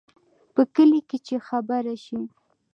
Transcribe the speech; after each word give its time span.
په 0.53 0.61
کلي 0.75 1.01
کې 1.09 1.17
چې 1.27 1.35
خبره 1.47 1.93
شي، 2.03 2.19